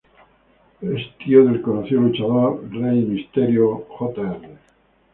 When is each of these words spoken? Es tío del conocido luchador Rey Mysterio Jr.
Es 0.81 1.15
tío 1.19 1.45
del 1.45 1.61
conocido 1.61 2.01
luchador 2.01 2.65
Rey 2.71 3.01
Mysterio 3.03 3.85
Jr. 3.99 4.57